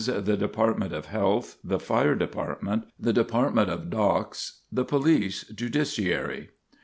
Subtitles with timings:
[0.03, 6.49] the Department of Health, the Fire Department, the Department of Docks, the Police Judiciary.